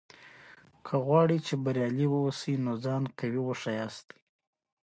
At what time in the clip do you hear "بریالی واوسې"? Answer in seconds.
1.63-2.53